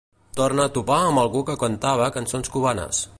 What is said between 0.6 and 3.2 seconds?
a topar amb algú que cantava cançons cubanes.